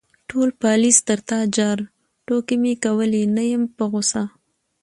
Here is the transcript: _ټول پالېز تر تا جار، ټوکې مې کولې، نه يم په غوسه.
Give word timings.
_ټول 0.29 0.49
پالېز 0.61 0.97
تر 1.07 1.19
تا 1.29 1.39
جار، 1.55 1.79
ټوکې 2.25 2.55
مې 2.61 2.73
کولې، 2.83 3.23
نه 3.35 3.43
يم 3.51 3.63
په 3.77 3.83
غوسه. 3.91 4.23